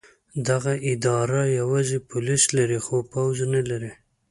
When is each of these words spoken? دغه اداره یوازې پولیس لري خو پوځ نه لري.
دغه 0.47 0.73
اداره 0.93 1.41
یوازې 1.59 1.97
پولیس 2.09 2.43
لري 2.57 2.79
خو 2.85 2.97
پوځ 3.11 3.35
نه 3.53 3.61
لري. 3.69 3.91